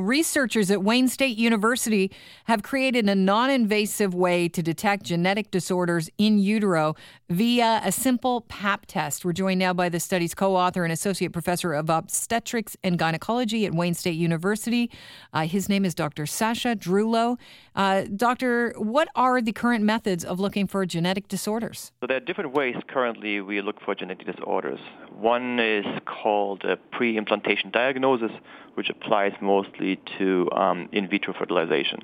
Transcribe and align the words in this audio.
Researchers 0.00 0.70
at 0.70 0.82
Wayne 0.82 1.06
State 1.06 1.36
University 1.36 2.10
have 2.46 2.62
created 2.62 3.08
a 3.08 3.14
non 3.14 3.50
invasive 3.50 4.14
way 4.14 4.48
to 4.48 4.62
detect 4.62 5.04
genetic 5.04 5.50
disorders 5.50 6.08
in 6.16 6.38
utero 6.38 6.94
via 7.28 7.82
a 7.84 7.92
simple 7.92 8.40
pap 8.42 8.86
test. 8.86 9.22
We're 9.22 9.34
joined 9.34 9.58
now 9.58 9.74
by 9.74 9.90
the 9.90 10.00
study's 10.00 10.34
co 10.34 10.56
author 10.56 10.84
and 10.84 10.92
associate 10.92 11.32
professor 11.32 11.74
of 11.74 11.90
obstetrics 11.90 12.74
and 12.82 12.98
gynecology 12.98 13.66
at 13.66 13.74
Wayne 13.74 13.92
State 13.92 14.14
University. 14.14 14.90
Uh, 15.34 15.46
his 15.46 15.68
name 15.68 15.84
is 15.84 15.94
Dr. 15.94 16.24
Sascha 16.24 16.74
Drewlo. 16.74 17.38
Uh, 17.74 18.04
doctor, 18.16 18.72
what 18.78 19.08
are 19.14 19.42
the 19.42 19.52
current 19.52 19.84
methods 19.84 20.24
of 20.24 20.40
looking 20.40 20.66
for 20.66 20.86
genetic 20.86 21.28
disorders? 21.28 21.92
So, 22.00 22.06
there 22.06 22.16
are 22.16 22.20
different 22.20 22.54
ways 22.54 22.76
currently 22.88 23.42
we 23.42 23.60
look 23.60 23.80
for 23.84 23.94
genetic 23.94 24.26
disorders. 24.26 24.80
One 25.10 25.60
is 25.60 25.84
called 26.06 26.64
pre 26.92 27.18
implantation 27.18 27.70
diagnosis, 27.70 28.32
which 28.74 28.88
applies 28.88 29.32
mostly 29.40 29.81
to 30.18 30.48
um, 30.52 30.88
in 30.92 31.08
vitro 31.08 31.34
fertilization. 31.38 32.00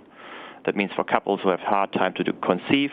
That 0.66 0.76
means 0.76 0.90
for 0.94 1.04
couples 1.04 1.40
who 1.42 1.48
have 1.48 1.60
hard 1.60 1.92
time 1.92 2.12
to 2.14 2.32
conceive, 2.32 2.90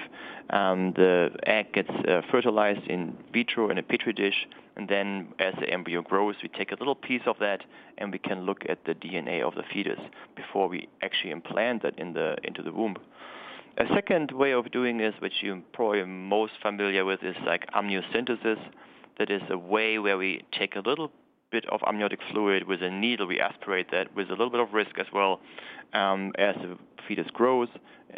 um, 0.51 0.93
the 0.95 1.31
egg 1.45 1.73
gets 1.73 1.89
uh, 1.89 2.21
fertilized 2.31 2.85
in 2.87 3.17
vitro 3.33 3.69
in 3.69 3.77
a 3.77 3.83
petri 3.83 4.13
dish, 4.13 4.47
and 4.75 4.87
then 4.87 5.29
as 5.39 5.53
the 5.59 5.69
embryo 5.69 6.01
grows, 6.01 6.35
we 6.43 6.49
take 6.49 6.71
a 6.71 6.75
little 6.75 6.95
piece 6.95 7.23
of 7.25 7.37
that 7.39 7.63
and 7.97 8.11
we 8.11 8.19
can 8.19 8.45
look 8.45 8.63
at 8.69 8.85
the 8.85 8.93
DNA 8.93 9.41
of 9.41 9.55
the 9.55 9.63
fetus 9.73 9.99
before 10.35 10.67
we 10.67 10.87
actually 11.01 11.31
implant 11.31 11.81
that 11.81 11.97
in 11.97 12.13
the 12.13 12.35
into 12.43 12.61
the 12.61 12.71
womb. 12.71 12.95
A 13.77 13.85
second 13.93 14.31
way 14.31 14.53
of 14.53 14.71
doing 14.71 14.97
this, 14.97 15.13
which 15.19 15.33
you're 15.41 15.61
probably 15.73 16.05
most 16.05 16.53
familiar 16.61 17.03
with, 17.03 17.23
is 17.23 17.35
like 17.45 17.65
amniocentesis. 17.71 18.59
That 19.17 19.29
is 19.29 19.41
a 19.49 19.57
way 19.57 19.97
where 19.97 20.17
we 20.17 20.43
take 20.57 20.75
a 20.75 20.81
little 20.81 21.11
bit 21.51 21.65
of 21.69 21.81
amniotic 21.87 22.19
fluid 22.31 22.67
with 22.67 22.81
a 22.81 22.89
needle. 22.89 23.27
We 23.27 23.39
aspirate 23.39 23.91
that 23.91 24.15
with 24.15 24.27
a 24.27 24.31
little 24.31 24.49
bit 24.49 24.59
of 24.59 24.73
risk 24.73 24.97
as 24.99 25.07
well 25.13 25.39
um, 25.93 26.31
as 26.37 26.55
the 26.55 26.77
fetus 27.07 27.27
grows, 27.33 27.69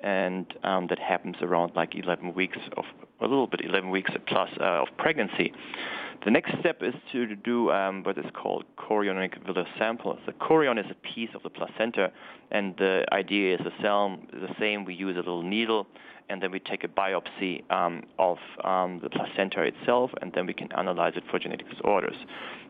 and 0.03 0.45
um, 0.63 0.87
that 0.87 0.99
happens 0.99 1.35
around 1.41 1.73
like 1.75 1.95
11 1.95 2.33
weeks 2.33 2.57
of 2.75 2.85
a 3.19 3.25
little 3.25 3.47
bit 3.47 3.61
11 3.63 3.89
weeks 3.89 4.11
plus 4.27 4.49
uh, 4.59 4.81
of 4.81 4.87
pregnancy. 4.97 5.53
The 6.25 6.31
next 6.31 6.59
step 6.59 6.81
is 6.81 6.93
to 7.11 7.35
do 7.35 7.71
um, 7.71 8.03
what 8.03 8.17
is 8.17 8.25
called 8.33 8.65
chorionic 8.77 9.41
villus 9.45 9.67
sample. 9.77 10.17
The 10.25 10.33
chorion 10.33 10.77
is 10.77 10.89
a 10.89 10.95
piece 10.95 11.29
of 11.33 11.43
the 11.43 11.49
placenta, 11.49 12.11
and 12.51 12.75
the 12.77 13.05
idea 13.11 13.55
is 13.55 13.61
the 13.63 13.71
cell 13.81 14.17
the 14.31 14.53
same. 14.59 14.83
We 14.83 14.93
use 14.93 15.15
a 15.15 15.19
little 15.19 15.43
needle 15.43 15.87
and 16.29 16.41
then 16.41 16.51
we 16.51 16.59
take 16.59 16.83
a 16.83 16.87
biopsy 16.87 17.69
um, 17.71 18.03
of 18.19 18.37
um, 18.63 18.99
the 19.01 19.09
placenta 19.09 19.61
itself, 19.61 20.11
and 20.21 20.33
then 20.33 20.45
we 20.45 20.53
can 20.53 20.71
analyze 20.73 21.13
it 21.15 21.23
for 21.29 21.39
genetic 21.39 21.69
disorders. 21.69 22.15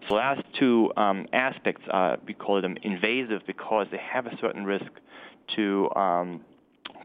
So 0.08 0.16
last 0.16 0.42
two 0.60 0.92
um, 0.96 1.28
aspects, 1.34 1.84
are, 1.90 2.18
we 2.26 2.34
call 2.34 2.62
them 2.62 2.78
invasive 2.84 3.42
because 3.48 3.88
they 3.92 3.98
have 3.98 4.28
a 4.28 4.38
certain 4.40 4.64
risk 4.66 4.92
to 5.56 5.90
um, 5.96 6.42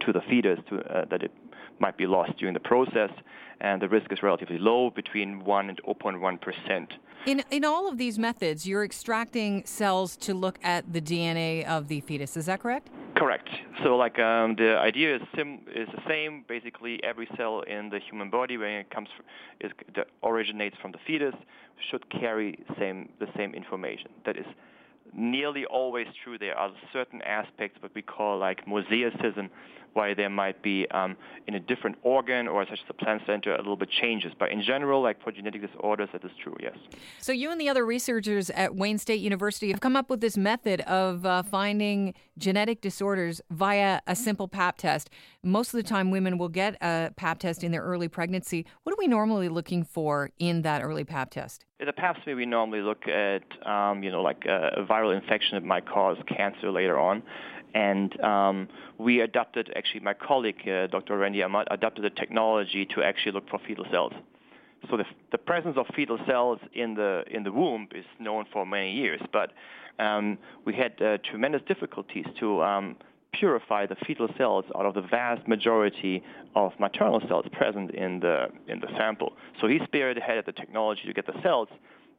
to 0.01 0.13
the 0.13 0.21
fetus 0.29 0.59
to, 0.69 0.81
uh, 0.81 1.05
that 1.11 1.23
it 1.23 1.33
might 1.83 1.99
be 1.99 2.07
lost 2.07 2.39
during 2.39 2.55
the 2.55 2.61
process, 2.61 3.11
and 3.61 3.83
the 3.83 3.89
risk 3.89 4.11
is 4.11 4.23
relatively 4.23 4.59
low, 4.59 4.91
between 4.91 5.45
1 5.45 5.69
and 5.69 5.79
0.1 5.83 6.41
percent. 6.41 6.95
In, 7.27 7.45
in 7.51 7.65
all 7.65 7.89
of 7.89 7.99
these 7.99 8.19
methods, 8.19 8.67
you're 8.67 8.85
extracting 8.85 9.65
cells 9.65 10.17
to 10.17 10.33
look 10.35 10.59
at 10.63 10.93
the 10.93 11.01
DNA 11.01 11.65
of 11.67 11.89
the 11.89 12.01
fetus. 12.01 12.37
Is 12.37 12.47
that 12.47 12.61
correct? 12.61 12.89
Correct. 13.17 13.49
So, 13.85 13.97
like 13.97 14.19
um, 14.19 14.57
the 14.57 14.79
idea 14.79 15.17
is 15.17 15.23
sim- 15.37 15.65
is 15.83 15.89
the 15.97 16.03
same. 16.09 16.45
Basically, 16.49 17.03
every 17.05 17.29
cell 17.37 17.61
in 17.61 17.91
the 17.91 18.01
human 18.01 18.31
body, 18.31 18.57
when 18.57 18.71
it 18.71 18.91
comes 18.91 19.09
is 19.61 19.71
that 19.95 20.09
originates 20.25 20.77
from 20.83 20.91
the 20.93 20.99
fetus, 21.07 21.35
should 21.91 22.09
carry 22.11 22.59
same 22.79 23.09
the 23.21 23.29
same 23.37 23.55
information. 23.55 24.11
That 24.27 24.37
is 24.37 24.47
nearly 25.13 25.65
always 25.67 26.09
true. 26.25 26.39
There 26.39 26.59
are 26.59 26.71
certain 26.93 27.23
aspects 27.23 27.81
what 27.83 27.95
we 27.95 28.03
call 28.03 28.39
like 28.39 28.67
mosaicism, 28.67 29.49
why 29.95 30.15
there 30.15 30.31
might 30.31 30.63
be 30.63 30.87
um, 30.91 31.17
in 31.47 31.55
a 31.55 31.61
different 31.61 31.97
organ 32.03 32.49
or 32.49 32.65
such 32.65 32.81
as 32.81 32.87
the 32.89 32.95
placenta 32.95 33.55
a 33.57 33.59
little 33.59 33.77
bit 33.77 33.91
changes. 33.91 34.33
But 34.39 34.51
in 34.51 34.63
general, 34.63 35.03
like 35.03 35.23
for 35.23 35.33
genetic 35.33 35.63
disorders, 35.63 36.09
that 36.13 36.25
is 36.25 36.31
true, 36.43 36.57
yes. 36.61 36.77
So 37.19 37.33
you 37.33 37.51
and 37.51 37.61
the 37.61 37.69
other 37.69 37.85
researchers 37.85 38.51
at 38.51 38.75
Wayne 38.75 38.99
State 38.99 39.21
University 39.21 39.71
have 39.71 39.81
come 39.81 39.97
up 39.97 40.11
with 40.11 40.21
this 40.21 40.37
method 40.37 40.81
of 40.83 41.27
uh, 41.27 41.43
finding 41.43 42.15
genetic 42.39 42.81
disorders 42.81 43.41
via 43.51 44.01
a 44.07 44.17
simple 44.17 44.49
pap 44.49 44.79
test. 44.79 45.11
Most 45.43 45.69
of 45.69 45.79
the 45.79 45.83
time, 45.83 46.11
women 46.11 46.39
will 46.39 46.49
get 46.49 46.77
a 46.81 47.11
pap 47.17 47.39
test 47.39 47.65
in 47.65 47.73
their 47.73 47.83
early 47.83 48.09
pregnancy. 48.09 48.67
What 48.83 48.93
are 48.93 48.99
we 48.99 49.09
normally 49.09 49.49
looking 49.49 49.85
for 49.85 50.31
in 50.39 50.63
that 50.63 50.83
early 50.83 51.05
pap 51.05 51.31
test? 51.31 51.65
In 51.81 51.87
the 51.87 51.93
pap 51.93 52.17
smear, 52.23 52.37
we 52.37 52.47
normally 52.47 52.81
look 52.81 53.09
at, 53.09 53.43
um, 53.67 54.05
you 54.05 54.11
know, 54.13 54.23
like 54.23 54.45
a 54.45 54.87
viral 54.89 55.15
infection 55.21 55.57
that 55.57 55.65
might 55.65 55.85
cause 55.85 56.17
cancer 56.29 56.71
later 56.71 56.99
on. 56.99 57.23
And 57.75 58.21
um, 58.21 58.69
we 58.99 59.21
adapted, 59.21 59.73
actually, 59.77 60.01
my 60.01 60.15
colleague, 60.15 60.69
uh, 60.69 60.87
Dr. 60.89 61.17
Randy 61.17 61.41
Armant, 61.41 61.67
adapted 61.71 62.05
the 62.05 62.11
technology 62.11 62.87
to 62.95 63.03
actually 63.03 63.33
look 63.33 63.49
for 63.49 63.59
fetal 63.67 63.87
cells. 63.91 64.13
So 64.91 64.97
the, 64.97 65.05
the, 65.31 65.39
presence 65.39 65.77
of 65.77 65.87
fetal 65.95 66.19
cells 66.27 66.59
in 66.75 66.95
the 66.95 67.23
in 67.31 67.45
the 67.45 67.53
womb 67.53 67.89
is 67.95 68.05
known 68.19 68.47
for 68.53 68.67
many 68.67 68.93
years, 68.93 69.21
but 69.33 69.53
um, 70.01 70.39
we 70.65 70.75
had 70.75 71.01
uh, 71.01 71.19
tremendous 71.19 71.63
difficulties 71.69 72.27
to 72.41 72.63
um, 72.63 72.97
purify 73.33 73.87
the 73.87 73.95
fetal 74.07 74.29
cells 74.37 74.65
out 74.77 74.85
of 74.85 74.95
the 74.95 75.01
vast 75.03 75.47
majority 75.47 76.23
of 76.55 76.73
maternal 76.79 77.21
cells 77.29 77.47
present 77.53 77.93
in 77.93 78.21
the 78.21 78.49
in 78.69 78.81
the 78.81 78.89
sample. 78.97 79.33
So 79.61 79.69
he 79.69 79.79
spearheaded 79.79 80.47
the 80.47 80.53
technology 80.53 81.03
to 81.07 81.13
get 81.13 81.27
the 81.27 81.41
cells, 81.43 81.69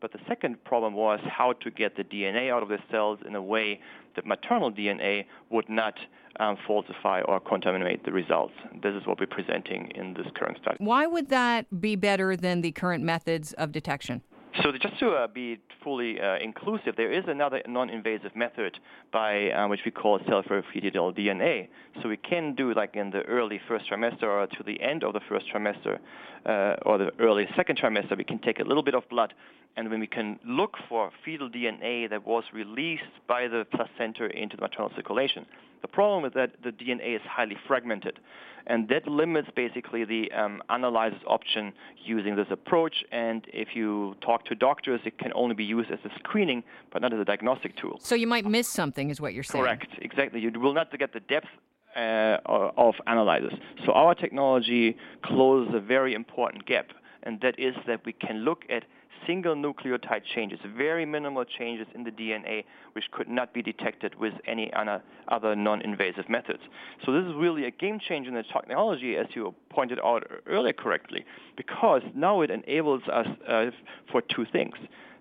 but 0.03 0.11
the 0.11 0.19
second 0.27 0.61
problem 0.65 0.95
was 0.95 1.21
how 1.25 1.53
to 1.53 1.71
get 1.71 1.95
the 1.95 2.03
DNA 2.03 2.51
out 2.51 2.61
of 2.61 2.67
the 2.67 2.77
cells 2.91 3.19
in 3.25 3.35
a 3.35 3.41
way 3.41 3.79
that 4.17 4.25
maternal 4.25 4.69
DNA 4.69 5.25
would 5.49 5.69
not 5.69 5.97
um, 6.41 6.57
falsify 6.67 7.21
or 7.21 7.39
contaminate 7.39 8.03
the 8.03 8.11
results. 8.11 8.53
This 8.81 8.93
is 8.95 9.07
what 9.07 9.17
we're 9.17 9.27
presenting 9.27 9.91
in 9.95 10.13
this 10.13 10.27
current 10.35 10.57
study. 10.61 10.75
Why 10.79 11.07
would 11.07 11.29
that 11.29 11.79
be 11.79 11.95
better 11.95 12.35
than 12.35 12.59
the 12.59 12.73
current 12.73 13.01
methods 13.01 13.53
of 13.53 13.71
detection? 13.71 14.21
So 14.61 14.71
just 14.71 14.99
to 14.99 15.09
uh, 15.13 15.27
be 15.27 15.59
fully 15.83 16.21
uh, 16.21 16.37
inclusive, 16.37 16.95
there 16.95 17.11
is 17.11 17.23
another 17.27 17.63
non-invasive 17.67 18.35
method 18.35 18.77
by 19.11 19.49
uh, 19.49 19.67
which 19.67 19.79
we 19.83 19.89
call 19.89 20.19
cell-free-fetal 20.27 21.13
DNA. 21.13 21.69
So 22.01 22.09
we 22.09 22.17
can 22.17 22.53
do 22.53 22.71
like 22.75 22.95
in 22.95 23.09
the 23.09 23.23
early 23.23 23.59
first 23.67 23.89
trimester 23.89 24.23
or 24.23 24.45
to 24.45 24.63
the 24.63 24.79
end 24.79 25.03
of 25.03 25.13
the 25.13 25.21
first 25.27 25.47
trimester 25.51 25.97
uh, 26.45 26.75
or 26.85 26.99
the 26.99 27.09
early 27.19 27.47
second 27.55 27.79
trimester, 27.79 28.15
we 28.15 28.23
can 28.23 28.37
take 28.39 28.59
a 28.59 28.63
little 28.63 28.83
bit 28.83 28.93
of 28.93 29.09
blood 29.09 29.33
and 29.75 29.89
when 29.89 29.99
we 29.99 30.07
can 30.07 30.39
look 30.45 30.75
for 30.87 31.09
fetal 31.25 31.49
DNA 31.49 32.07
that 32.07 32.23
was 32.23 32.43
released 32.53 33.03
by 33.27 33.47
the 33.47 33.65
placenta 33.73 34.25
into 34.37 34.55
the 34.55 34.61
maternal 34.61 34.91
circulation. 34.95 35.47
The 35.83 35.89
problem 35.89 36.23
is 36.23 36.31
that 36.33 36.51
the 36.63 36.71
DNA 36.71 37.13
is 37.13 37.21
highly 37.29 37.57
fragmented, 37.67 38.17
and 38.65 38.87
that 38.87 39.05
limits 39.05 39.49
basically 39.53 40.05
the 40.05 40.31
um, 40.31 40.63
analysis 40.69 41.19
option 41.27 41.73
using 42.01 42.37
this 42.37 42.47
approach. 42.49 43.03
And 43.11 43.45
if 43.53 43.75
you 43.75 44.15
talk 44.21 44.45
to 44.45 44.55
doctors, 44.55 45.01
it 45.03 45.17
can 45.19 45.33
only 45.35 45.55
be 45.55 45.65
used 45.65 45.91
as 45.91 45.99
a 46.05 46.09
screening, 46.19 46.63
but 46.93 47.01
not 47.01 47.13
as 47.13 47.19
a 47.19 47.25
diagnostic 47.25 47.75
tool. 47.75 47.99
So 48.01 48.15
you 48.15 48.27
might 48.27 48.45
miss 48.45 48.69
something, 48.69 49.09
is 49.09 49.19
what 49.19 49.33
you're 49.33 49.43
saying. 49.43 49.61
Correct, 49.61 49.87
exactly. 50.01 50.39
You 50.39 50.57
will 50.57 50.73
not 50.73 50.97
get 50.97 51.11
the 51.11 51.19
depth 51.19 51.49
uh, 51.97 52.37
of 52.47 52.95
analysis. 53.05 53.59
So 53.85 53.91
our 53.91 54.15
technology 54.15 54.95
closes 55.25 55.75
a 55.75 55.81
very 55.81 56.13
important 56.13 56.65
gap, 56.65 56.91
and 57.23 57.41
that 57.41 57.59
is 57.59 57.75
that 57.87 58.05
we 58.05 58.13
can 58.13 58.45
look 58.45 58.63
at 58.69 58.85
single 59.27 59.55
nucleotide 59.55 60.23
changes, 60.35 60.59
very 60.75 61.05
minimal 61.05 61.45
changes 61.45 61.87
in 61.93 62.03
the 62.03 62.11
DNA, 62.11 62.63
which 62.93 63.09
could 63.11 63.27
not 63.27 63.53
be 63.53 63.61
detected 63.61 64.15
with 64.15 64.33
any 64.47 64.71
other 64.73 65.55
non-invasive 65.55 66.29
methods. 66.29 66.61
So 67.05 67.11
this 67.11 67.25
is 67.25 67.33
really 67.35 67.65
a 67.65 67.71
game 67.71 67.99
changer 67.99 68.29
in 68.29 68.35
the 68.35 68.43
technology, 68.43 69.15
as 69.15 69.27
you 69.33 69.53
pointed 69.69 69.99
out 70.03 70.29
earlier 70.47 70.73
correctly, 70.73 71.25
because 71.55 72.01
now 72.15 72.41
it 72.41 72.51
enables 72.51 73.03
us 73.11 73.27
uh, 73.47 73.65
for 74.11 74.21
two 74.21 74.45
things. 74.51 74.75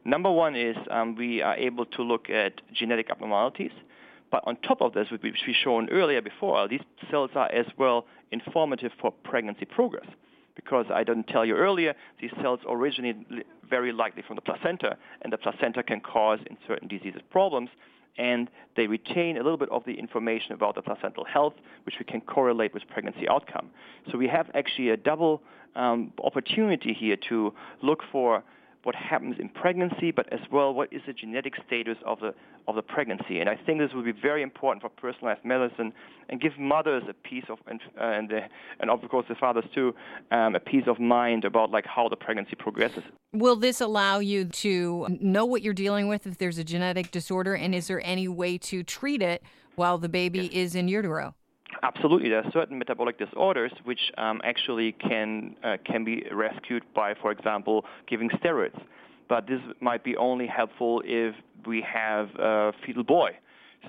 Number 0.05 0.31
one 0.31 0.57
is 0.57 0.77
um, 0.91 1.15
we 1.15 1.43
are 1.43 1.57
able 1.57 1.87
to 1.87 2.03
look 2.03 2.29
at 2.29 2.61
genetic 2.73 3.11
abnormalities. 3.11 3.73
But 4.31 4.43
on 4.47 4.57
top 4.57 4.81
of 4.81 4.95
this, 4.95 5.09
which 5.11 5.23
we 5.23 5.53
shown 5.53 5.91
earlier 5.91 6.23
before, 6.23 6.67
these 6.67 6.81
cells 7.11 7.31
are 7.35 7.53
as 7.53 7.67
well 7.77 8.07
informative 8.31 8.91
for 8.99 9.13
pregnancy 9.13 9.67
progress 9.67 10.07
because 10.55 10.87
I 10.91 11.05
didn't 11.05 11.29
tell 11.29 11.45
you 11.45 11.57
earlier, 11.57 11.95
these 12.21 12.31
cells 12.41 12.61
originate 12.69 13.17
very 13.77 13.93
likely 14.03 14.23
from 14.27 14.37
the 14.37 14.47
placenta, 14.49 14.91
and 15.23 15.33
the 15.33 15.41
placenta 15.45 15.83
can 15.83 16.01
cause 16.15 16.41
in 16.51 16.55
certain 16.69 16.89
diseases 16.95 17.23
problems, 17.31 17.71
and 18.19 18.45
they 18.77 18.87
retain 18.99 19.33
a 19.39 19.43
little 19.47 19.63
bit 19.65 19.71
of 19.71 19.83
the 19.89 19.95
information 20.05 20.53
about 20.53 20.75
the 20.75 20.83
placental 20.83 21.25
health, 21.25 21.57
which 21.87 21.97
we 21.99 22.05
can 22.13 22.21
correlate 22.21 22.75
with 22.75 22.83
pregnancy 22.93 23.27
outcome. 23.35 23.67
So 24.09 24.19
we 24.19 24.29
have 24.29 24.47
actually 24.61 24.91
a 24.91 24.99
double 25.11 25.35
um, 25.75 26.13
opportunity 26.29 26.93
here 26.93 27.17
to 27.31 27.55
look 27.81 28.01
for 28.13 28.45
what 28.85 28.95
happens 28.95 29.37
in 29.39 29.49
pregnancy, 29.49 30.11
but 30.11 30.33
as 30.33 30.41
well 30.51 30.75
what 30.75 30.93
is 30.93 31.03
the 31.07 31.13
genetic 31.13 31.55
status 31.67 31.97
of 32.05 32.21
the 32.21 32.35
of 32.69 32.77
the 32.77 32.83
pregnancy. 32.83 33.41
And 33.41 33.49
I 33.49 33.57
think 33.57 33.81
this 33.81 33.93
will 33.93 34.05
be 34.05 34.13
very 34.13 34.43
important 34.43 34.83
for 34.83 34.89
personalized 34.89 35.45
medicine 35.45 35.93
and 36.29 36.41
give 36.41 36.59
mothers 36.59 37.03
a 37.09 37.13
peace 37.13 37.45
of 37.49 37.59
and 37.67 37.81
uh, 38.01 38.05
and, 38.05 38.29
the, 38.29 38.41
and 38.81 38.91
of 38.91 39.01
course 39.09 39.27
the 39.29 39.35
fathers 39.35 39.65
too 39.75 39.95
um, 40.31 40.55
a 40.55 40.61
peace 40.61 40.85
of 40.87 41.01
mind 41.01 41.45
about 41.45 41.71
like 41.71 41.87
how 41.87 42.09
the 42.09 42.17
pregnancy 42.17 42.55
progresses. 42.57 43.05
Will 43.33 43.57
this 43.57 43.81
allow 43.81 44.19
you 44.19 44.45
to 44.47 45.07
know 45.21 45.45
what 45.45 45.63
you're 45.63 45.75
dealing 45.75 46.09
with 46.09 46.27
if 46.27 46.39
there's 46.39 46.59
a 46.59 46.65
genetic 46.65 47.11
disorder, 47.11 47.55
and 47.55 47.75
is 47.75 47.87
there 47.87 48.05
any 48.05 48.29
way 48.29 48.59
to 48.59 48.83
treat 48.83 49.23
it 49.23 49.43
while 49.75 49.99
the 49.99 50.09
baby 50.09 50.41
yes. 50.41 50.53
is 50.53 50.75
in 50.75 50.89
utero? 50.89 51.35
Absolutely, 51.85 52.29
there 52.29 52.39
are 52.39 52.51
certain 52.53 52.79
metabolic 52.79 53.19
disorders 53.19 53.73
which 53.83 54.13
um, 54.17 54.41
actually 54.45 54.93
can 54.93 55.57
uh, 55.65 55.77
can 55.85 56.05
be 56.05 56.25
rescued 56.31 56.85
by, 56.95 57.13
for 57.21 57.33
example, 57.33 57.85
giving 58.09 58.31
steroids. 58.31 58.81
But 59.29 59.49
this 59.49 59.61
might 59.81 60.05
be 60.05 60.17
only 60.17 60.47
helpful 60.47 61.03
if 61.05 61.35
we 61.67 61.83
have 61.83 62.29
a 62.39 62.73
fetal 62.87 63.03
boy. 63.03 63.31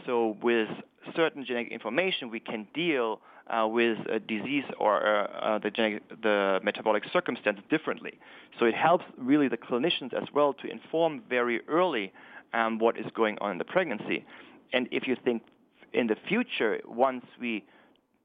So 0.07 0.37
with 0.41 0.69
certain 1.15 1.45
genetic 1.45 1.71
information, 1.71 2.31
we 2.31 2.39
can 2.39 2.65
deal 2.73 3.19
uh, 3.47 3.67
with 3.67 3.97
a 4.09 4.19
disease 4.19 4.63
or 4.79 5.05
uh, 5.05 5.25
uh 5.25 5.59
the, 5.59 5.69
genetic, 5.69 6.01
the 6.23 6.59
metabolic 6.63 7.03
circumstance 7.11 7.59
differently. 7.69 8.13
So 8.59 8.65
it 8.65 8.73
helps 8.73 9.05
really 9.17 9.49
the 9.49 9.57
clinicians 9.57 10.13
as 10.13 10.29
well 10.33 10.53
to 10.53 10.67
inform 10.67 11.21
very 11.29 11.61
early 11.67 12.11
um, 12.53 12.79
what 12.79 12.97
is 12.97 13.05
going 13.13 13.37
on 13.39 13.51
in 13.51 13.57
the 13.59 13.65
pregnancy. 13.65 14.25
And 14.71 14.87
if 14.91 15.07
you 15.07 15.15
think 15.23 15.43
in 15.91 16.07
the 16.07 16.15
future, 16.27 16.79
once 16.87 17.25
we 17.39 17.63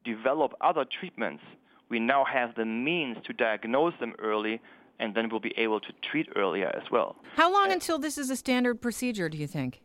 develop 0.04 0.52
other 0.60 0.84
treatments, 0.84 1.42
we 1.88 1.98
now 1.98 2.24
have 2.24 2.54
the 2.54 2.64
means 2.64 3.16
to 3.26 3.32
diagnose 3.32 3.94
them 4.00 4.14
early 4.18 4.60
and 5.00 5.14
then 5.14 5.28
we'll 5.30 5.40
be 5.40 5.54
able 5.56 5.80
to 5.80 5.92
treat 6.10 6.28
earlier 6.36 6.68
as 6.74 6.90
well. 6.90 7.16
How 7.36 7.52
long 7.52 7.70
until 7.70 7.98
this 7.98 8.18
is 8.18 8.30
a 8.30 8.36
standard 8.36 8.80
procedure, 8.80 9.28
do 9.28 9.38
you 9.38 9.46
think? 9.46 9.80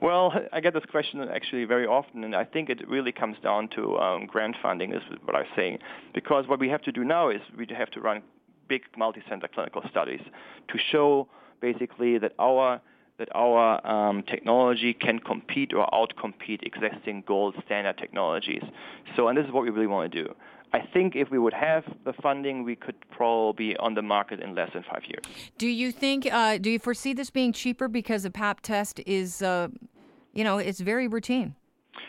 Well, 0.00 0.32
I 0.52 0.60
get 0.60 0.74
this 0.74 0.84
question 0.90 1.20
actually 1.22 1.64
very 1.64 1.86
often, 1.86 2.24
and 2.24 2.34
I 2.34 2.44
think 2.44 2.68
it 2.68 2.86
really 2.88 3.12
comes 3.12 3.36
down 3.42 3.68
to 3.76 3.96
um, 3.98 4.26
grant 4.26 4.56
funding, 4.62 4.92
is 4.92 5.02
what 5.24 5.34
I'm 5.34 5.46
saying. 5.56 5.78
Because 6.14 6.46
what 6.48 6.60
we 6.60 6.68
have 6.68 6.82
to 6.82 6.92
do 6.92 7.02
now 7.02 7.30
is 7.30 7.40
we 7.56 7.66
have 7.76 7.90
to 7.92 8.00
run 8.00 8.22
big 8.68 8.82
multi-center 8.96 9.48
clinical 9.48 9.82
studies 9.90 10.20
to 10.68 10.78
show 10.92 11.28
basically 11.60 12.18
that 12.18 12.32
our 12.38 12.80
that 13.18 13.28
our 13.34 13.86
um, 13.86 14.22
technology 14.22 14.92
can 14.92 15.18
compete 15.18 15.72
or 15.72 15.86
outcompete 15.92 16.62
existing 16.62 17.24
gold 17.26 17.54
standard 17.64 17.96
technologies. 17.98 18.62
So, 19.16 19.28
and 19.28 19.38
this 19.38 19.46
is 19.46 19.52
what 19.52 19.64
we 19.64 19.70
really 19.70 19.86
want 19.86 20.12
to 20.12 20.24
do. 20.24 20.34
I 20.72 20.80
think 20.92 21.16
if 21.16 21.30
we 21.30 21.38
would 21.38 21.54
have 21.54 21.84
the 22.04 22.12
funding, 22.12 22.64
we 22.64 22.76
could 22.76 22.96
probably 23.10 23.68
be 23.68 23.76
on 23.78 23.94
the 23.94 24.02
market 24.02 24.40
in 24.40 24.54
less 24.54 24.70
than 24.74 24.82
five 24.82 25.02
years. 25.06 25.24
Do 25.56 25.68
you 25.68 25.92
think? 25.92 26.26
Uh, 26.30 26.58
do 26.58 26.70
you 26.70 26.78
foresee 26.78 27.14
this 27.14 27.30
being 27.30 27.52
cheaper 27.52 27.88
because 27.88 28.24
a 28.24 28.30
PAP 28.30 28.60
test 28.60 29.00
is, 29.06 29.42
uh, 29.42 29.68
you 30.34 30.44
know, 30.44 30.58
it's 30.58 30.80
very 30.80 31.08
routine? 31.08 31.54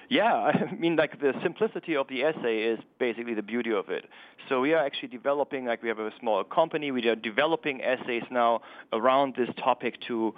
Yeah, 0.10 0.34
I 0.72 0.76
mean, 0.76 0.96
like 0.96 1.20
the 1.20 1.34
simplicity 1.44 1.96
of 1.96 2.08
the 2.08 2.24
assay 2.24 2.64
is 2.64 2.80
basically 3.00 3.34
the 3.34 3.42
beauty 3.42 3.72
of 3.72 3.90
it. 3.90 4.06
So 4.50 4.62
we 4.62 4.74
are 4.74 4.84
actually 4.84 5.10
developing, 5.10 5.66
like 5.66 5.84
we 5.84 5.90
have 5.90 6.00
a 6.00 6.12
small 6.20 6.44
company, 6.44 6.92
we 6.92 7.08
are 7.08 7.16
developing 7.16 7.82
assays 7.82 8.24
now 8.32 8.62
around 8.94 9.36
this 9.38 9.50
topic 9.64 10.00
to 10.08 10.34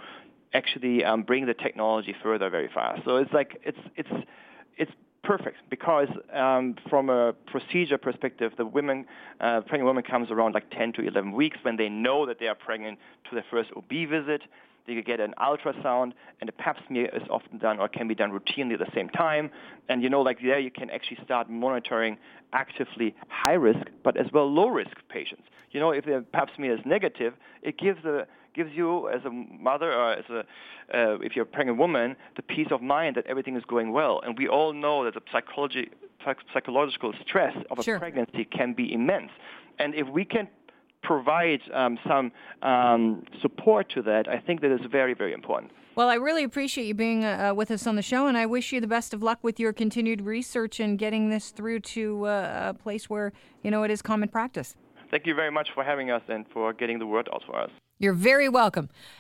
actually 0.54 1.04
um, 1.04 1.24
bring 1.24 1.46
the 1.46 1.54
technology 1.54 2.16
further 2.24 2.50
very 2.50 2.70
fast. 2.74 3.02
So 3.06 3.18
it's 3.18 3.32
like 3.34 3.60
it's 3.64 3.78
it's 3.96 4.10
it's 4.78 4.92
perfect 5.24 5.58
because 5.70 6.08
um, 6.34 6.76
from 6.90 7.10
a 7.10 7.34
procedure 7.48 7.98
perspective, 7.98 8.52
the 8.58 8.66
women, 8.66 9.06
uh, 9.40 9.62
pregnant 9.62 9.86
woman 9.86 10.04
comes 10.04 10.32
around 10.32 10.54
like 10.54 10.70
10 10.72 10.94
to 10.94 11.08
11 11.08 11.34
weeks 11.34 11.58
when 11.62 11.78
they 11.78 11.90
know 11.90 12.26
that 12.26 12.40
they 12.40 12.48
are 12.48 12.56
pregnant 12.56 12.98
to 13.30 13.36
their 13.36 13.46
first 13.52 13.70
OB 13.76 13.90
visit. 14.10 14.42
They 14.88 15.00
get 15.02 15.20
an 15.20 15.34
ultrasound, 15.40 16.14
and 16.42 16.50
a 16.50 16.54
pap 16.54 16.78
smear 16.88 17.10
is 17.14 17.24
often 17.30 17.58
done 17.58 17.80
or 17.80 17.88
can 17.88 18.08
be 18.08 18.16
done 18.16 18.32
routinely 18.32 18.74
at 18.74 18.80
the 18.80 18.92
same 18.94 19.10
time. 19.10 19.52
And 19.88 20.02
you 20.02 20.10
know, 20.10 20.22
like 20.22 20.40
there, 20.42 20.60
you 20.60 20.72
can 20.72 20.90
actually 20.90 21.20
start 21.24 21.50
monitoring 21.50 22.18
actively 22.54 23.16
high 23.28 23.54
risk, 23.54 23.86
but 24.04 24.18
as 24.18 24.32
well 24.34 24.52
low 24.52 24.68
risk 24.68 24.98
patients. 25.10 25.44
You 25.72 25.80
know, 25.80 25.92
if 25.92 26.06
the 26.06 26.26
pap 26.34 26.50
smear 26.56 26.74
is 26.74 26.82
negative, 26.86 27.34
it 27.62 27.78
gives 27.78 28.04
a 28.06 28.28
gives 28.56 28.72
you 28.74 29.08
as 29.10 29.24
a 29.26 29.30
mother 29.30 29.94
or 29.94 30.14
as 30.14 30.26
a 30.30 30.40
uh, 30.40 31.20
if 31.22 31.36
you're 31.36 31.44
a 31.44 31.48
pregnant 31.48 31.78
woman 31.78 32.16
the 32.36 32.42
peace 32.42 32.68
of 32.72 32.82
mind 32.82 33.16
that 33.16 33.26
everything 33.28 33.56
is 33.56 33.64
going 33.66 33.92
well. 33.92 34.22
And 34.26 34.38
we 34.38 34.48
all 34.48 34.74
know 34.74 35.06
that 35.06 35.14
the 35.14 35.22
psychology 35.32 35.92
psychological 36.54 37.14
stress 37.26 37.56
of 37.72 37.80
a 37.80 37.84
sure. 37.84 38.00
pregnancy 38.00 38.46
can 38.46 38.74
be 38.74 38.92
immense. 38.92 39.32
And 39.78 39.96
if 39.96 40.08
we 40.08 40.26
can 40.26 40.48
provide 41.10 41.62
um, 41.74 41.98
some 42.08 42.32
um, 42.62 43.24
support 43.42 43.90
to 43.96 44.00
that, 44.04 44.28
I 44.30 44.38
think 44.38 44.62
that 44.62 44.72
is 44.72 44.86
very, 44.92 45.16
very 45.16 45.34
important. 45.34 45.72
Well, 45.96 46.08
I 46.08 46.14
really 46.14 46.44
appreciate 46.44 46.86
you 46.86 46.94
being 46.94 47.26
uh, 47.26 47.52
with 47.56 47.72
us 47.72 47.88
on 47.88 47.96
the 47.96 48.04
show, 48.04 48.28
and 48.28 48.38
I 48.38 48.46
wish 48.46 48.72
you 48.72 48.80
the 48.80 48.94
best 48.98 49.12
of 49.16 49.24
luck 49.24 49.40
with 49.42 49.60
your 49.60 49.74
continued 49.74 50.22
research 50.22 50.80
and 50.80 51.00
getting 51.00 51.32
this 51.32 51.50
through 51.50 51.80
to 51.96 52.28
uh, 52.28 52.74
a 52.74 52.74
place 52.76 53.10
where 53.10 53.34
you 53.64 53.72
know 53.72 53.82
it 53.82 53.90
is 53.90 54.04
common 54.04 54.30
practice. 54.30 54.76
Thank 55.10 55.26
you 55.26 55.34
very 55.34 55.50
much 55.50 55.70
for 55.74 55.84
having 55.84 56.12
us 56.12 56.22
and 56.28 56.46
for 56.54 56.74
getting 56.74 57.00
the 57.00 57.08
word 57.08 57.28
out 57.34 57.42
for 57.48 57.60
us. 57.60 57.72
You're 57.98 58.14
very 58.14 58.48
welcome. 58.48 58.90